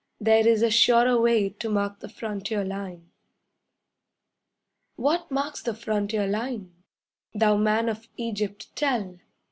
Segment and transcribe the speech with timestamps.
[0.19, 3.11] There is a surer way To mark the frontier line.'
[4.95, 6.73] What marks the frontier line?
[7.35, 9.19] Thou man of Egypt, tell!